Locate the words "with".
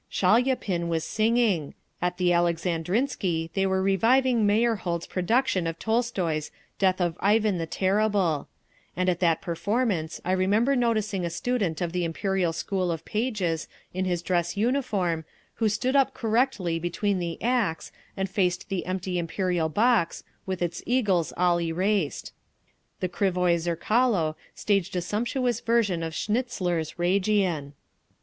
20.47-20.63